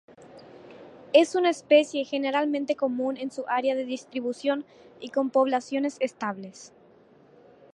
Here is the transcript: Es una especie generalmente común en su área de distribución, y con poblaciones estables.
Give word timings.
Es 1.13 1.35
una 1.35 1.51
especie 1.51 2.05
generalmente 2.05 2.75
común 2.75 3.17
en 3.17 3.29
su 3.29 3.45
área 3.47 3.75
de 3.75 3.85
distribución, 3.85 4.65
y 4.99 5.09
con 5.09 5.29
poblaciones 5.29 5.97
estables. 5.99 6.73